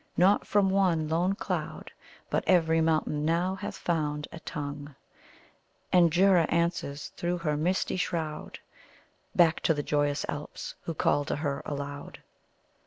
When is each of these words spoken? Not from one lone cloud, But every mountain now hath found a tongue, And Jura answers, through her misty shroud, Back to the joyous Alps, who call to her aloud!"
Not 0.17 0.47
from 0.47 0.71
one 0.71 1.07
lone 1.07 1.35
cloud, 1.35 1.91
But 2.31 2.43
every 2.47 2.81
mountain 2.81 3.23
now 3.23 3.53
hath 3.53 3.77
found 3.77 4.27
a 4.31 4.39
tongue, 4.39 4.95
And 5.93 6.11
Jura 6.11 6.45
answers, 6.49 7.09
through 7.15 7.37
her 7.37 7.55
misty 7.55 7.97
shroud, 7.97 8.57
Back 9.35 9.59
to 9.59 9.75
the 9.75 9.83
joyous 9.83 10.25
Alps, 10.27 10.73
who 10.85 10.95
call 10.95 11.23
to 11.25 11.35
her 11.35 11.61
aloud!" 11.67 12.17